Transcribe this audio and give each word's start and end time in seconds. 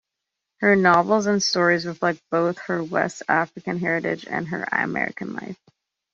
Her 0.61 0.75
novels 0.75 1.27
and 1.27 1.43
stories 1.43 1.85
reflect 1.85 2.23
both 2.31 2.57
her 2.65 2.83
West 2.83 3.21
African 3.29 3.77
heritage 3.77 4.25
and 4.25 4.47
her 4.47 4.67
American 4.71 5.35
life. 5.35 5.59